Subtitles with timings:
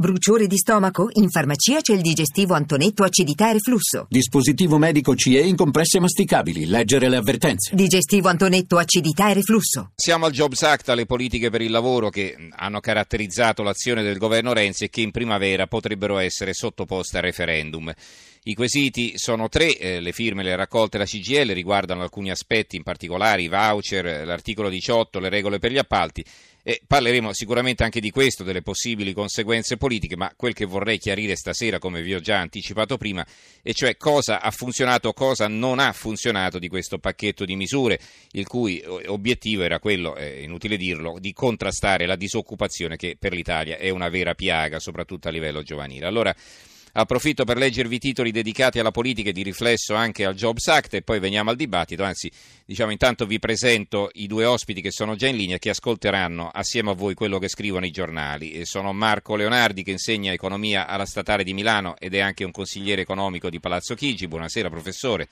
[0.00, 1.10] Bruciore di stomaco?
[1.16, 4.06] In farmacia c'è il digestivo Antonetto acidità e reflusso.
[4.08, 6.64] Dispositivo medico CE in compresse masticabili.
[6.64, 7.74] Leggere le avvertenze.
[7.74, 9.90] Digestivo Antonetto acidità e reflusso.
[9.94, 14.54] Siamo al Jobs Act, alle politiche per il lavoro che hanno caratterizzato l'azione del governo
[14.54, 17.92] Renzi e che in primavera potrebbero essere sottoposte a referendum.
[18.44, 22.82] I quesiti sono tre, eh, le firme le raccolte da CGL riguardano alcuni aspetti, in
[22.82, 26.24] particolare i voucher, l'articolo 18, le regole per gli appalti.
[26.70, 31.34] E parleremo sicuramente anche di questo, delle possibili conseguenze politiche, ma quel che vorrei chiarire
[31.34, 33.26] stasera, come vi ho già anticipato prima,
[33.60, 37.98] e cioè cosa ha funzionato, cosa non ha funzionato di questo pacchetto di misure,
[38.34, 43.76] il cui obiettivo era quello, è inutile dirlo, di contrastare la disoccupazione che per l'Italia
[43.76, 46.06] è una vera piaga, soprattutto a livello giovanile.
[46.06, 46.32] Allora,
[46.92, 50.94] Approfitto per leggervi i titoli dedicati alla politica e di riflesso anche al Jobs Act
[50.94, 52.30] e poi veniamo al dibattito, anzi
[52.64, 56.50] diciamo intanto vi presento i due ospiti che sono già in linea e che ascolteranno
[56.52, 58.52] assieme a voi quello che scrivono i giornali.
[58.52, 62.50] E sono Marco Leonardi che insegna economia alla Statale di Milano ed è anche un
[62.50, 64.26] consigliere economico di Palazzo Chigi.
[64.26, 65.28] Buonasera professore.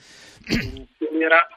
[0.47, 1.49] Buonasera.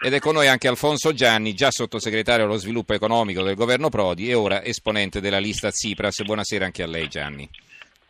[0.00, 4.28] Ed è con noi anche Alfonso Gianni, già sottosegretario allo sviluppo economico del governo Prodi
[4.28, 6.22] e ora esponente della lista Tsipras.
[6.22, 7.48] Buonasera anche a lei Gianni.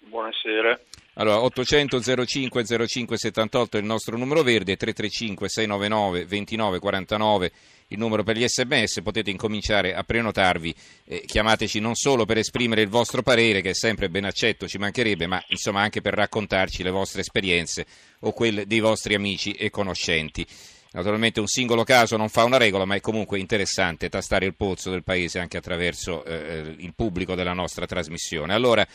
[0.00, 0.78] Buonasera.
[1.14, 7.52] Allora, 800 05 05 78 è il nostro numero verde, 335 699 29 49
[7.88, 12.82] il numero per gli sms, potete incominciare a prenotarvi, eh, chiamateci non solo per esprimere
[12.82, 16.82] il vostro parere, che è sempre ben accetto, ci mancherebbe, ma insomma anche per raccontarci
[16.82, 17.86] le vostre esperienze
[18.20, 20.46] o quelle dei vostri amici e conoscenti.
[20.92, 24.90] Naturalmente un singolo caso non fa una regola, ma è comunque interessante tastare il polso
[24.90, 28.54] del Paese anche attraverso eh, eh il pubblico della nostra trasmissione.
[28.54, 28.86] Allora,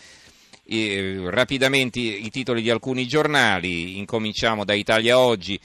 [0.69, 5.59] eh, rapidamente i titoli di alcuni giornali, incominciamo da Italia Oggi.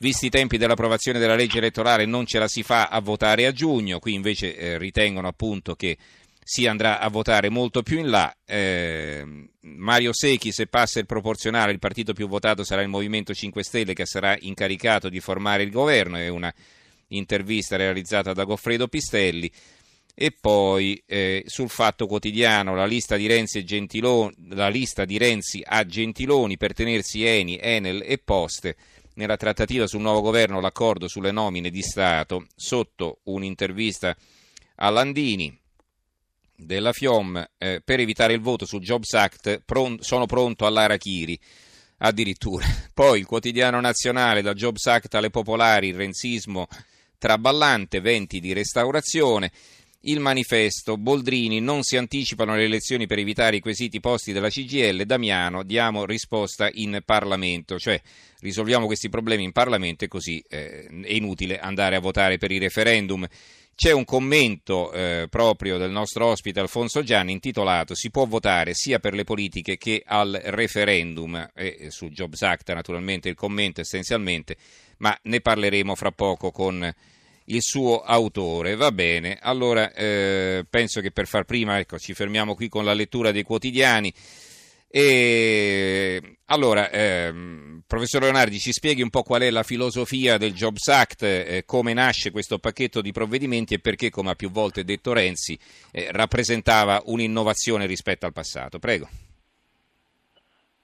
[0.00, 3.52] Visti i tempi dell'approvazione della legge elettorale non ce la si fa a votare a
[3.52, 5.96] giugno, qui invece eh, ritengono appunto che
[6.42, 8.34] si andrà a votare molto più in là.
[8.46, 13.62] Eh, Mario Secchi, se passa il proporzionale, il partito più votato sarà il Movimento 5
[13.62, 16.52] Stelle che sarà incaricato di formare il governo, è una
[17.08, 19.50] intervista realizzata da Goffredo Pistelli
[20.20, 26.74] e poi eh, sul Fatto Quotidiano la lista, la lista di Renzi, a Gentiloni per
[26.74, 28.74] tenersi Eni, Enel e Poste.
[29.14, 34.16] Nella trattativa sul nuovo governo l'accordo sulle nomine di Stato sotto un'intervista
[34.74, 35.56] a Landini
[36.56, 41.38] della FIOM eh, per evitare il voto sul Jobs Act pron- sono pronto all'Arachiri
[41.98, 42.66] addirittura.
[42.92, 46.66] Poi il quotidiano nazionale da Jobs Act alle popolari, il renzismo
[47.18, 49.52] traballante, venti di restaurazione
[50.02, 55.02] il manifesto, Boldrini, non si anticipano le elezioni per evitare i quesiti posti dalla CGL,
[55.02, 58.00] Damiano, diamo risposta in Parlamento, cioè
[58.40, 62.58] risolviamo questi problemi in Parlamento e così eh, è inutile andare a votare per i
[62.58, 63.26] referendum.
[63.74, 68.98] C'è un commento eh, proprio del nostro ospite Alfonso Gianni intitolato Si può votare sia
[68.98, 74.56] per le politiche che al referendum, e su Jobs Act naturalmente il commento essenzialmente,
[74.98, 76.92] ma ne parleremo fra poco con
[77.48, 78.74] il suo autore.
[78.74, 82.94] Va bene, allora eh, penso che per far prima ecco, ci fermiamo qui con la
[82.94, 84.12] lettura dei quotidiani.
[84.90, 90.88] E allora, ehm, professor Leonardi, ci spieghi un po' qual è la filosofia del Jobs
[90.88, 95.12] Act, eh, come nasce questo pacchetto di provvedimenti e perché, come ha più volte detto
[95.12, 95.58] Renzi,
[95.90, 98.78] eh, rappresentava un'innovazione rispetto al passato.
[98.78, 99.27] Prego.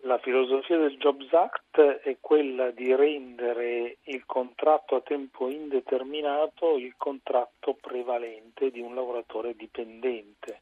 [0.06, 6.94] La filosofia del Jobs Act è quella di rendere il contratto a tempo indeterminato il
[6.98, 10.60] contratto prevalente di un lavoratore dipendente.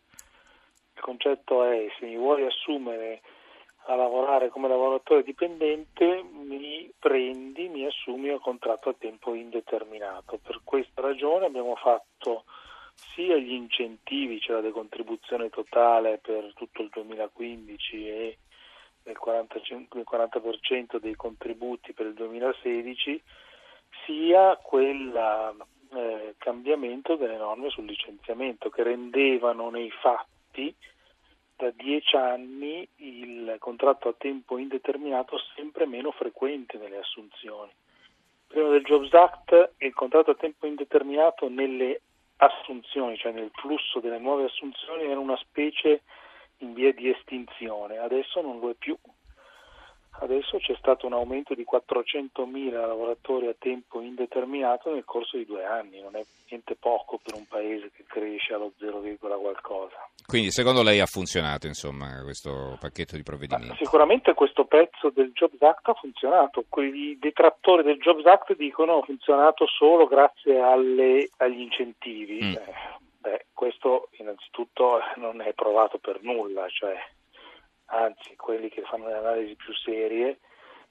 [0.95, 3.23] Il concetto è se mi vuoi assumere
[3.87, 10.39] a lavorare come lavoratore dipendente mi prendi, mi assumi a contratto a tempo indeterminato.
[10.41, 12.45] Per questa ragione abbiamo fatto
[12.95, 18.39] sia gli incentivi, cioè la decontribuzione totale per tutto il 2015 e
[19.03, 23.23] del 40%, dei contributi per il 2016,
[24.05, 25.57] sia quel
[25.95, 30.75] eh, cambiamento delle norme sul licenziamento che rendevano nei fatti
[31.57, 37.71] da dieci anni il contratto a tempo indeterminato sempre meno frequente nelle assunzioni.
[38.49, 42.01] Prima del Jobs Act il contratto a tempo indeterminato nelle
[42.37, 46.03] assunzioni, cioè nel flusso delle nuove assunzioni, era una specie
[46.63, 48.97] in via di estinzione, adesso non lo è più.
[50.21, 55.65] Adesso c'è stato un aumento di 400.000 lavoratori a tempo indeterminato nel corso di due
[55.65, 59.97] anni, non è niente poco per un paese che cresce allo 0, qualcosa.
[60.25, 63.71] Quindi secondo lei ha funzionato insomma, questo pacchetto di provvedimenti?
[63.71, 68.97] Ma sicuramente questo pezzo del Jobs Act ha funzionato, quelli detrattori del Jobs Act dicono
[68.97, 72.39] che ha funzionato solo grazie alle, agli incentivi.
[72.45, 72.53] Mm.
[72.53, 76.97] Eh, Beh, questo innanzitutto non è provato per nulla, cioè
[77.87, 80.41] anzi quelli che fanno le analisi più serie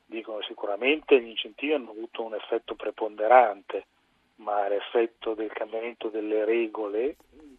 [0.05, 3.85] dicono sicuramente gli incentivi hanno avuto un effetto preponderante,
[4.35, 7.17] ma l'effetto del cambiamento delle regole,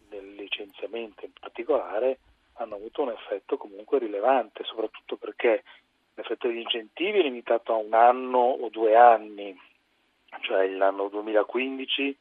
[0.09, 2.19] del licenziamento in particolare,
[2.53, 5.63] hanno avuto un effetto comunque rilevante, soprattutto perché
[6.15, 9.55] l'effetto degli incentivi è limitato a un anno o due anni,
[10.41, 12.17] cioè l'anno 2015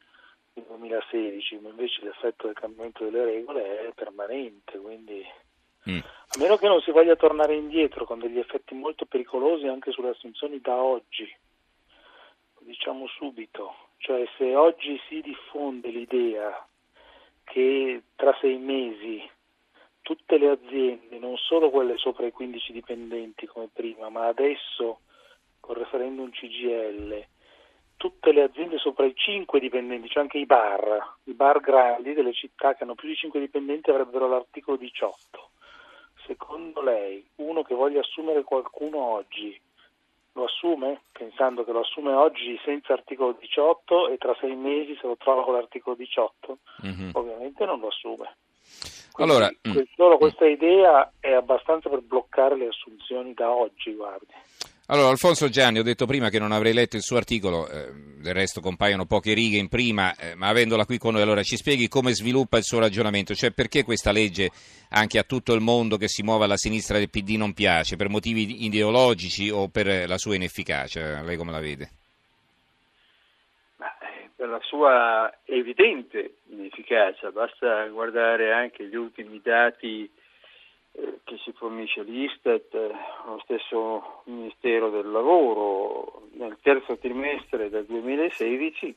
[0.55, 5.25] il 2016, ma invece l'effetto del cambiamento delle regole è permanente, quindi
[5.89, 5.99] mm.
[5.99, 10.11] a meno che non si voglia tornare indietro con degli effetti molto pericolosi anche sulle
[10.11, 11.31] assunzioni da oggi,
[12.61, 16.67] diciamo subito, cioè se oggi si diffonde l'idea
[17.45, 19.29] che tra sei mesi
[20.03, 25.01] tutte le aziende, non solo quelle sopra i 15 dipendenti come prima, ma adesso
[25.61, 27.25] col referendum CGL,
[28.03, 32.33] tutte le aziende sopra i 5 dipendenti, cioè anche i bar, i bar grandi delle
[32.33, 35.51] città che hanno più di 5 dipendenti avrebbero l'articolo 18.
[36.27, 39.57] Secondo lei, uno che voglia assumere qualcuno oggi,
[40.33, 45.07] lo assume pensando che lo assume oggi senza articolo 18 e tra sei mesi se
[45.07, 46.59] lo trova con l'articolo 18?
[46.85, 47.11] Mm-hmm.
[47.13, 48.35] Ovviamente non lo assume.
[49.13, 49.51] Quindi, allora,
[49.95, 50.19] solo mm.
[50.19, 54.35] questa idea è abbastanza per bloccare le assunzioni da oggi, guardi.
[54.93, 58.35] Allora, Alfonso Gianni, ho detto prima che non avrei letto il suo articolo, eh, del
[58.35, 61.89] resto compaiono poche righe in prima, eh, ma avendola qui con noi, allora ci spieghi
[61.89, 64.51] come sviluppa il suo ragionamento, cioè perché questa legge
[64.91, 68.11] anche a tutto il mondo che si muove alla sinistra del PD non piace, per
[68.11, 71.23] motivi ideologici o per la sua inefficacia?
[71.23, 71.91] Lei come la vede?
[73.81, 80.11] Eh, per la sua evidente inefficacia, basta guardare anche gli ultimi dati
[80.93, 82.93] che si fornisce l'Istat, eh,
[83.27, 88.95] lo stesso Ministero del Lavoro, nel terzo trimestre del 2016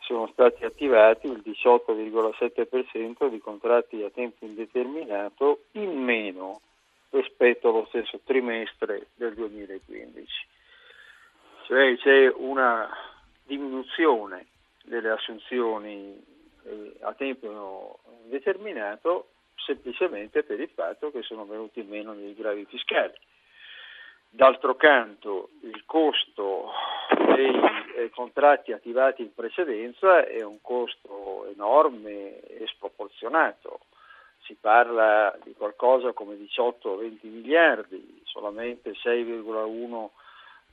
[0.00, 6.60] sono stati attivati il 18,7% di contratti a tempo indeterminato in meno
[7.10, 10.26] rispetto allo stesso trimestre del 2015.
[11.66, 12.88] Cioè c'è una
[13.44, 14.46] diminuzione
[14.84, 16.18] delle assunzioni
[16.64, 19.28] eh, a tempo indeterminato
[19.68, 23.12] semplicemente per il fatto che sono venuti meno gli gravi fiscali.
[24.30, 26.70] D'altro canto il costo
[27.34, 27.54] dei
[27.96, 33.80] eh, contratti attivati in precedenza è un costo enorme e sproporzionato.
[34.44, 40.08] Si parla di qualcosa come 18-20 miliardi, solamente 6,1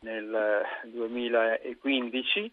[0.01, 2.51] nel 2015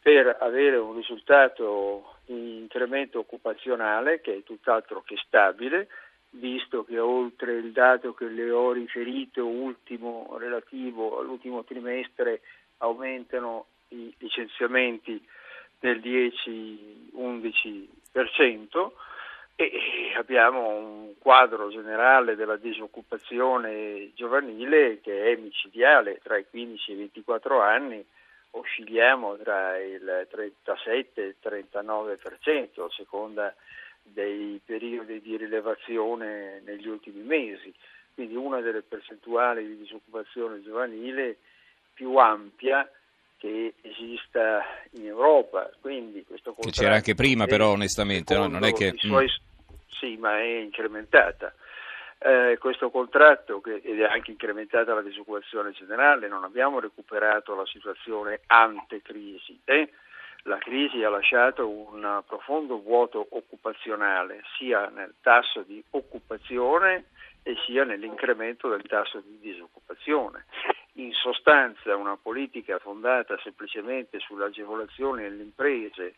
[0.00, 5.88] per avere un risultato incremento occupazionale che è tutt'altro che stabile,
[6.30, 12.40] visto che oltre il dato che le ho riferito ultimo relativo all'ultimo trimestre
[12.78, 15.22] aumentano i licenziamenti
[15.78, 18.90] del 10-11%
[19.56, 26.94] e abbiamo un quadro generale della disoccupazione giovanile che è micidiale tra i 15 e
[26.94, 28.04] i 24 anni
[28.54, 33.54] oscilliamo tra il 37 e il 39% a seconda
[34.02, 37.72] dei periodi di rilevazione negli ultimi mesi,
[38.14, 41.38] quindi una delle percentuali di disoccupazione giovanile
[41.94, 42.88] più ampia
[43.38, 44.62] che esista
[44.92, 45.70] in Europa.
[45.80, 48.46] Quindi questo che c'era anche prima però onestamente, no?
[48.46, 48.94] non è che...
[48.96, 49.52] Suoi, mm.
[49.88, 51.54] Sì, ma è incrementata
[52.18, 57.66] eh, questo contratto che, ed è anche incrementata la disoccupazione generale, non abbiamo recuperato la
[57.66, 59.60] situazione ante crisi.
[59.64, 59.90] Eh?
[60.44, 67.06] La crisi ha lasciato un profondo vuoto occupazionale sia nel tasso di occupazione
[67.42, 70.44] e sia nell'incremento del tasso di disoccupazione.
[70.94, 76.16] In sostanza una politica fondata semplicemente sull'agevolazione delle imprese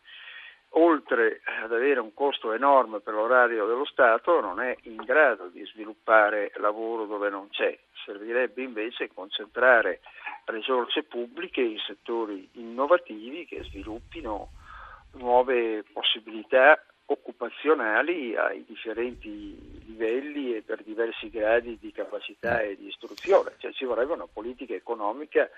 [0.78, 5.64] oltre ad avere un costo enorme per l'orario dello Stato, non è in grado di
[5.66, 7.76] sviluppare lavoro dove non c'è.
[8.04, 10.00] Servirebbe invece concentrare
[10.44, 14.50] risorse pubbliche in settori innovativi che sviluppino
[15.12, 23.54] nuove possibilità occupazionali ai differenti livelli e per diversi gradi di capacità e di istruzione,
[23.58, 25.48] cioè ci vorrebbe una politica economica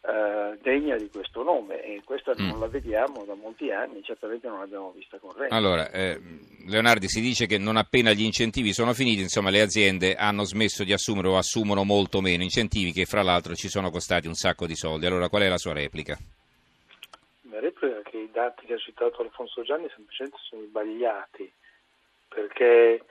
[0.00, 2.46] eh, degna di questo nome e questa mm.
[2.46, 5.54] non la vediamo da molti anni, certamente non l'abbiamo vista con Renzi.
[5.54, 6.20] Allora, eh,
[6.66, 10.84] Leonardi si dice che non appena gli incentivi sono finiti, insomma le aziende hanno smesso
[10.84, 14.66] di assumere o assumono molto meno incentivi che fra l'altro ci sono costati un sacco
[14.66, 15.06] di soldi.
[15.06, 16.16] Allora qual è la sua replica?
[17.50, 21.50] La replica è che i dati che ha citato Alfonso Gianni semplicemente sono sbagliati
[22.28, 23.02] perché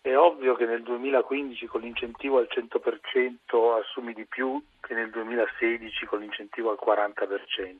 [0.00, 6.06] è ovvio che nel 2015 con l'incentivo al 100% assumi di più che nel 2016
[6.06, 7.76] con l'incentivo al 40%,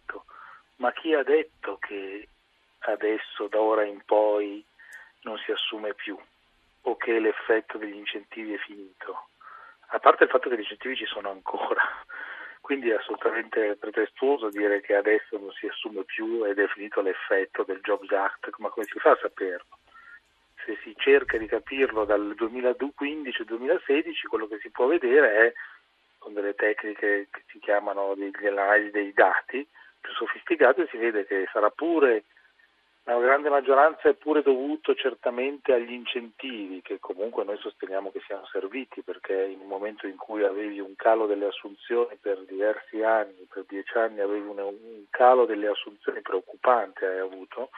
[0.77, 2.29] ma chi ha detto che
[2.81, 4.65] adesso, da ora in poi,
[5.23, 6.19] non si assume più
[6.83, 9.29] o che l'effetto degli incentivi è finito?
[9.93, 11.83] a parte il fatto che gli incentivi ci sono ancora,
[12.61, 17.65] quindi è assolutamente pretestuoso dire che adesso non si assume più ed è finito l'effetto
[17.65, 19.79] del Jobs Act, ma come si fa a saperlo?
[20.65, 25.53] Se si cerca di capirlo dal 2015-2016, quello che si può vedere è
[26.19, 29.67] con delle tecniche che si chiamano degli analisi dei dati
[30.01, 32.25] più sofisticate, si vede che sarà pure
[33.05, 38.47] la grande maggioranza è pure dovuto certamente agli incentivi che comunque noi sosteniamo che siano
[38.47, 43.49] serviti perché in un momento in cui avevi un calo delle assunzioni per diversi anni,
[43.53, 47.71] per dieci anni avevi un, un calo delle assunzioni preoccupante hai avuto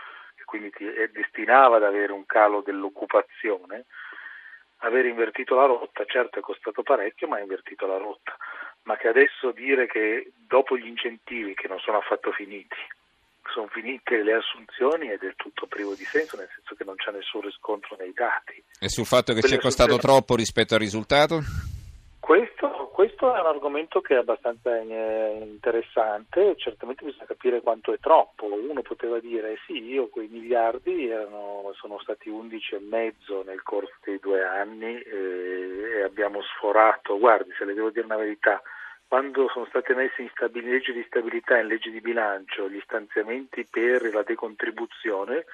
[0.52, 3.86] quindi ti destinava ad avere un calo dell'occupazione,
[4.84, 8.36] aver invertito la rotta certo è costato parecchio ma ha invertito la rotta,
[8.82, 12.76] ma che adesso dire che dopo gli incentivi che non sono affatto finiti
[13.50, 17.10] sono finite le assunzioni è del tutto privo di senso, nel senso che non c'è
[17.12, 18.62] nessun riscontro nei dati.
[18.78, 21.40] E sul fatto che ci è costato troppo rispetto al risultato?
[22.92, 28.52] Questo, è un argomento che è abbastanza eh, interessante, certamente bisogna capire quanto è troppo.
[28.52, 33.94] Uno poteva dire sì, io quei miliardi erano, sono stati 11 e mezzo nel corso
[34.04, 38.60] dei due anni eh, e abbiamo sforato, guardi se le devo dire una verità,
[39.08, 43.66] quando sono state messe in, stabil- legge di stabilità in legge di bilancio gli stanziamenti
[43.70, 45.46] per la decontribuzione,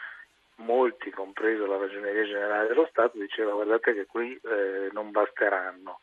[0.57, 6.01] molti, compreso la Ragioneria Generale dello Stato, diceva guardate che qui eh, non basteranno.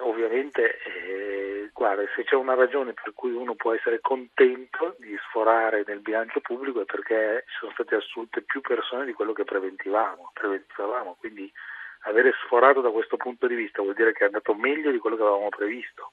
[0.00, 5.84] Ovviamente, eh, guarda, se c'è una ragione per cui uno può essere contento di sforare
[5.86, 11.16] nel bilancio pubblico è perché sono state assunte più persone di quello che preventivamo, preventivamo
[11.18, 11.52] quindi
[12.02, 15.16] avere sforato da questo punto di vista vuol dire che è andato meglio di quello
[15.16, 16.12] che avevamo previsto.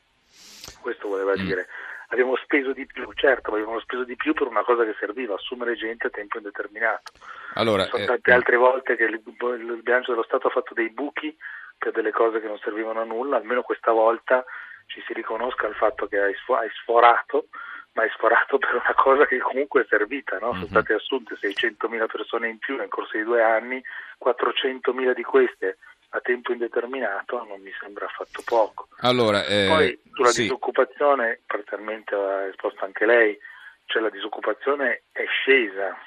[0.82, 1.46] Questo voleva mm.
[1.46, 1.67] dire.
[2.10, 5.36] Abbiamo speso di più, certo, ma abbiamo speso di più per una cosa che serviva,
[5.36, 7.13] assumere gente a tempo indeterminato.
[7.53, 10.74] Allora, sono eh, tante eh, altre volte che il, il bilancio dello Stato ha fatto
[10.74, 11.36] dei buchi
[11.77, 14.44] per delle cose che non servivano a nulla, almeno questa volta
[14.88, 16.36] ci si riconosca il fatto che hai,
[16.84, 17.48] sforato
[17.94, 20.48] ma hai sforato per una cosa che comunque è servita, no?
[20.48, 20.68] sono mm-hmm.
[20.68, 23.84] state assunte 600.000 persone in più nel corso di due anni,
[24.24, 25.77] 400.000 di queste
[26.15, 28.88] a tempo indeterminato non mi sembra affatto poco.
[29.00, 30.44] Allora, eh, Poi sulla sì.
[30.44, 33.38] disoccupazione, parzialmente ha risposto anche lei,
[33.86, 35.98] cioè la disoccupazione è scesa,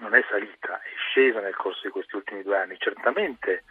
[0.00, 3.64] non è salita, è scesa nel corso di questi ultimi due anni, certamente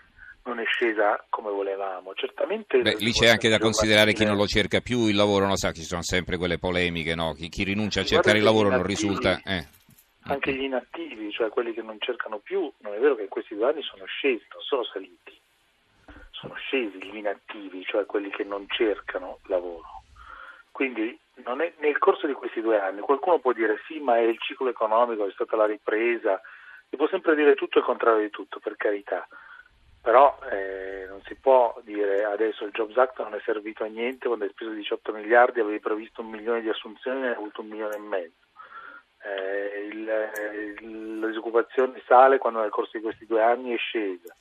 [0.43, 2.13] non è scesa come volevamo.
[2.13, 5.57] Certamente Beh, lì c'è anche da considerare chi non lo cerca più il lavoro, non
[5.57, 7.33] sa, ci sono sempre quelle polemiche, no?
[7.33, 9.41] chi, chi, rinuncia a cercare il lavoro non risulta...
[9.43, 9.79] Eh.
[10.25, 13.55] Anche gli inattivi, cioè quelli che non cercano più, non è vero che in questi
[13.55, 15.36] due anni sono scesi, non sono saliti,
[16.29, 20.03] sono scesi gli inattivi, cioè quelli che non cercano lavoro.
[20.69, 24.38] Quindi è, nel corso di questi due anni qualcuno può dire sì, ma è il
[24.39, 26.39] ciclo economico, è stata la ripresa,
[26.88, 29.27] si può sempre dire tutto e il contrario di tutto, per carità
[30.01, 34.27] però eh, non si può dire adesso il Jobs Act non è servito a niente
[34.27, 37.62] quando hai speso 18 miliardi avevi previsto un milione di assunzioni e ne hai avuto
[37.62, 38.39] un milione e mezzo.
[39.24, 44.36] Eh, il, la disoccupazione sale quando nel corso di questi due anni è scesa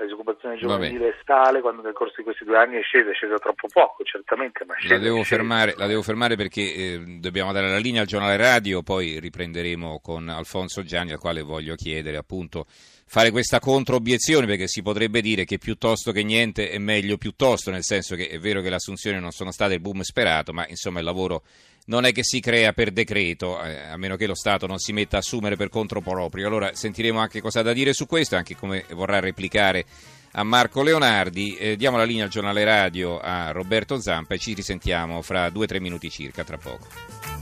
[0.00, 3.36] la disoccupazione giovanile sale quando nel corso di questi due anni è scesa, è scesa
[3.36, 7.68] troppo poco, certamente, ma scesa, la, devo fermare, la devo fermare perché eh, dobbiamo dare
[7.68, 12.66] la linea al giornale radio, poi riprenderemo con Alfonso Gianni, al quale voglio chiedere appunto
[12.66, 17.82] fare questa controobiezione perché si potrebbe dire che piuttosto che niente è meglio piuttosto, nel
[17.82, 21.00] senso che è vero che le assunzioni non sono state il boom sperato, ma insomma
[21.00, 21.42] il lavoro
[21.90, 24.92] non è che si crea per decreto, eh, a meno che lo Stato non si
[24.92, 26.46] metta a assumere per conto proprio.
[26.46, 29.84] Allora sentiremo anche cosa ha da dire su questo, anche come vorrà replicare
[30.32, 31.56] a Marco Leonardi.
[31.56, 35.64] Eh, diamo la linea al giornale radio a Roberto Zampa e ci risentiamo fra due
[35.64, 37.39] o tre minuti circa, tra poco.